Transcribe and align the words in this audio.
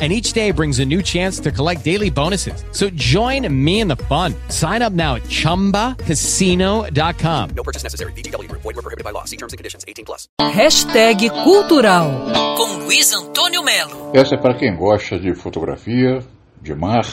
and 0.00 0.10
each 0.10 0.32
day 0.32 0.50
brings 0.50 0.78
a 0.78 0.86
new 0.86 1.02
chance 1.02 1.38
to 1.40 1.52
collect 1.52 1.84
daily 1.84 2.08
bonuses. 2.08 2.64
So 2.72 2.88
join 2.90 3.46
me 3.52 3.80
in 3.80 3.88
the 3.88 3.96
fun. 3.96 4.34
Sign 4.48 4.80
up 4.80 4.94
now 4.94 5.16
at 5.16 5.24
ChumbaCasino.com. 5.24 7.50
No 7.50 7.62
purchase 7.62 7.82
necessary. 7.82 8.12
Group. 8.12 8.62
Void 8.62 8.76
were 8.76 8.82
prohibited 8.82 9.04
by 9.04 9.10
law. 9.10 9.24
See 9.24 9.36
terms 9.36 9.52
and 9.52 9.58
conditions. 9.58 9.84
18 9.86 10.06
plus. 10.06 10.26
Hashtag 10.40 11.28
Cultural 11.44 12.10
com 12.56 12.84
Luiz 12.84 13.12
Antônio 13.12 13.62
Melo. 13.62 14.12
Essa 14.14 14.36
é 14.36 14.38
para 14.38 14.56
quem 14.56 14.74
gosta 14.74 15.18
de 15.18 15.34
fotografia, 15.34 16.20
de 16.60 16.74
mar, 16.74 17.06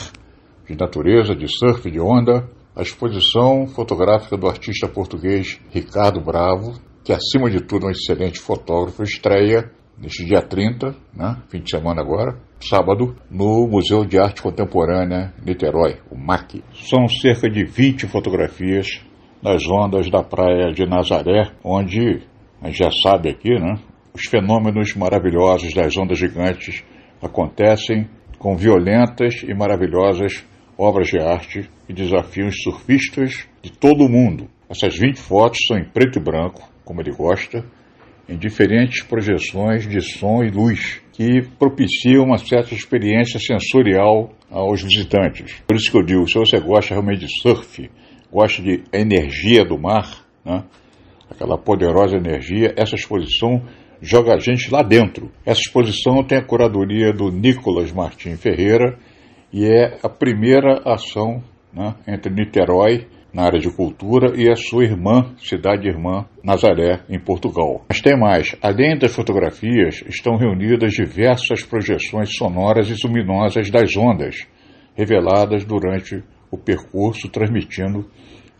de 0.66 0.76
natureza, 0.76 1.34
de 1.34 1.48
surf, 1.48 1.90
de 1.90 2.00
onda. 2.00 2.48
A 2.76 2.82
exposição 2.82 3.66
fotográfica 3.66 4.36
do 4.36 4.46
artista 4.46 4.86
português 4.88 5.58
Ricardo 5.70 6.20
Bravo, 6.20 6.78
que 7.02 7.12
acima 7.12 7.50
de 7.50 7.60
tudo 7.60 7.86
é 7.86 7.88
um 7.88 7.90
excelente 7.90 8.38
fotógrafo, 8.38 9.02
estreia 9.02 9.72
neste 10.00 10.24
dia 10.24 10.40
30, 10.40 10.94
né, 11.14 11.36
fim 11.48 11.60
de 11.60 11.70
semana 11.70 12.00
agora, 12.00 12.38
sábado, 12.60 13.16
no 13.30 13.66
Museu 13.66 14.04
de 14.04 14.18
Arte 14.18 14.42
Contemporânea 14.42 15.32
Niterói, 15.44 15.96
o 16.10 16.16
MAC. 16.16 16.62
São 16.74 17.08
cerca 17.08 17.48
de 17.48 17.64
20 17.64 18.06
fotografias 18.06 18.86
nas 19.42 19.62
ondas 19.68 20.10
da 20.10 20.22
praia 20.22 20.72
de 20.72 20.86
Nazaré, 20.86 21.50
onde 21.62 22.22
a 22.60 22.66
gente 22.66 22.78
já 22.78 22.90
sabe 23.02 23.30
aqui, 23.30 23.50
né, 23.50 23.74
os 24.14 24.24
fenômenos 24.28 24.94
maravilhosos 24.94 25.72
das 25.74 25.96
ondas 25.96 26.18
gigantes 26.18 26.84
acontecem 27.22 28.08
com 28.38 28.56
violentas 28.56 29.42
e 29.42 29.54
maravilhosas 29.54 30.44
obras 30.76 31.08
de 31.08 31.20
arte 31.20 31.68
e 31.88 31.92
desafiam 31.92 32.48
os 32.48 32.62
surfistas 32.62 33.48
de 33.60 33.72
todo 33.72 34.04
o 34.04 34.08
mundo. 34.08 34.48
Essas 34.70 34.96
20 34.96 35.18
fotos 35.18 35.58
são 35.66 35.76
em 35.76 35.84
preto 35.84 36.18
e 36.18 36.22
branco, 36.22 36.62
como 36.84 37.00
ele 37.00 37.10
gosta, 37.10 37.64
em 38.28 38.36
diferentes 38.36 39.02
projeções 39.02 39.88
de 39.88 40.00
som 40.00 40.42
e 40.42 40.50
luz, 40.50 41.00
que 41.12 41.42
propiciam 41.58 42.24
uma 42.24 42.38
certa 42.38 42.74
experiência 42.74 43.40
sensorial 43.40 44.30
aos 44.50 44.82
visitantes. 44.82 45.62
Por 45.66 45.76
isso 45.76 45.90
que 45.90 45.98
eu 45.98 46.04
digo, 46.04 46.28
se 46.28 46.38
você 46.38 46.60
gosta 46.60 46.94
realmente 46.94 47.26
de 47.26 47.40
surf, 47.40 47.90
gosta 48.30 48.62
de 48.62 48.82
energia 48.92 49.64
do 49.64 49.78
mar, 49.78 50.24
né, 50.44 50.62
aquela 51.30 51.58
poderosa 51.58 52.16
energia, 52.16 52.74
essa 52.76 52.94
exposição 52.94 53.62
joga 54.00 54.34
a 54.34 54.38
gente 54.38 54.70
lá 54.70 54.82
dentro. 54.82 55.30
Essa 55.44 55.60
exposição 55.60 56.22
tem 56.22 56.38
a 56.38 56.44
curadoria 56.44 57.12
do 57.12 57.30
Nicolas 57.30 57.92
Martim 57.92 58.36
Ferreira 58.36 58.98
e 59.52 59.64
é 59.64 59.98
a 60.02 60.08
primeira 60.08 60.82
ação 60.84 61.42
né, 61.72 61.94
entre 62.06 62.32
Niterói 62.32 63.06
na 63.32 63.44
área 63.44 63.60
de 63.60 63.70
cultura 63.70 64.34
e 64.36 64.50
a 64.50 64.56
sua 64.56 64.84
irmã, 64.84 65.34
cidade 65.38 65.88
irmã, 65.88 66.26
Nazaré, 66.42 67.00
em 67.08 67.18
Portugal. 67.18 67.84
Mas 67.88 68.00
tem 68.00 68.18
mais, 68.18 68.56
além 68.62 68.98
das 68.98 69.14
fotografias, 69.14 70.02
estão 70.08 70.36
reunidas 70.36 70.92
diversas 70.92 71.62
projeções 71.62 72.36
sonoras 72.36 72.88
e 72.88 73.06
luminosas 73.06 73.70
das 73.70 73.96
ondas, 73.96 74.46
reveladas 74.96 75.64
durante 75.64 76.22
o 76.50 76.56
percurso, 76.56 77.28
transmitindo 77.28 78.08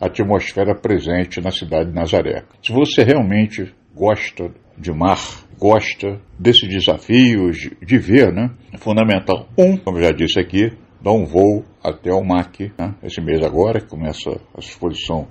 a 0.00 0.06
atmosfera 0.06 0.74
presente 0.74 1.40
na 1.40 1.50
cidade 1.50 1.90
de 1.90 1.94
Nazaré. 1.94 2.44
Se 2.62 2.72
você 2.72 3.02
realmente 3.02 3.72
gosta 3.94 4.52
de 4.76 4.92
mar, 4.92 5.18
gosta 5.58 6.20
desses 6.38 6.68
desafios, 6.68 7.68
de 7.84 7.98
ver, 7.98 8.32
né? 8.32 8.50
É 8.72 8.78
fundamental. 8.78 9.48
Um, 9.58 9.76
como 9.76 10.00
já 10.00 10.12
disse 10.12 10.38
aqui, 10.38 10.70
dá 11.00 11.12
um 11.12 11.24
voo 11.24 11.64
até 11.82 12.12
o 12.12 12.24
MAC, 12.24 12.72
né, 12.78 12.94
esse 13.02 13.20
mês 13.20 13.42
agora, 13.42 13.80
que 13.80 13.88
começa 13.88 14.30
a 14.54 14.60
exposição 14.60 15.28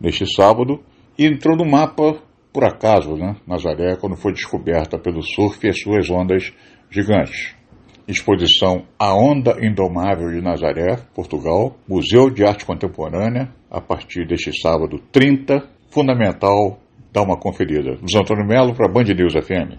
neste 0.00 0.26
sábado, 0.26 0.80
e 1.18 1.26
entrou 1.26 1.56
no 1.56 1.64
mapa, 1.64 2.16
por 2.52 2.64
acaso, 2.64 3.14
né, 3.16 3.36
Nazaré, 3.46 3.96
quando 3.96 4.16
foi 4.16 4.32
descoberta 4.32 4.98
pelo 4.98 5.22
surf 5.22 5.64
e 5.64 5.70
as 5.70 5.80
suas 5.80 6.10
ondas 6.10 6.52
gigantes. 6.90 7.54
Exposição 8.06 8.84
A 8.98 9.14
Onda 9.14 9.56
Indomável 9.64 10.30
de 10.30 10.42
Nazaré, 10.42 10.98
Portugal, 11.14 11.76
Museu 11.88 12.28
de 12.28 12.44
Arte 12.44 12.66
Contemporânea, 12.66 13.50
a 13.70 13.80
partir 13.80 14.26
deste 14.26 14.52
sábado 14.60 14.98
30. 15.10 15.66
Fundamental, 15.90 16.78
dá 17.10 17.22
uma 17.22 17.38
conferida. 17.38 17.92
Luiz 17.92 18.14
Antônio 18.14 18.46
Melo 18.46 18.74
para 18.74 18.92
Band 18.92 19.04
News 19.04 19.32
FM. 19.32 19.78